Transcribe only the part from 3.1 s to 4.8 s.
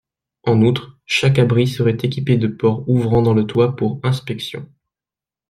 dans le toit pour inspection.